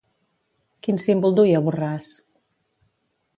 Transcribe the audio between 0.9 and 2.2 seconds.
símbol duia Borràs?